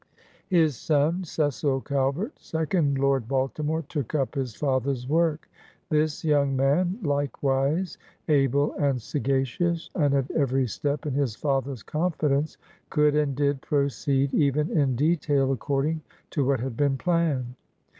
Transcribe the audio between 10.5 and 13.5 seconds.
step in his father's confidaice, could and